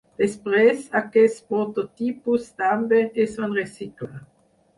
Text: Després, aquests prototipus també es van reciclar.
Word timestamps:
Després, 0.19 0.79
aquests 0.99 1.43
prototipus 1.51 2.49
també 2.63 3.03
es 3.27 3.37
van 3.45 3.55
reciclar. 3.61 4.13